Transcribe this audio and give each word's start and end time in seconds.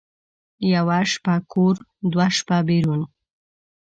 یوه 0.73 0.99
شپه 1.11 1.35
کور، 1.51 1.75
دوه 2.11 2.27
شپه 2.37 2.57
بېرون. 2.67 3.01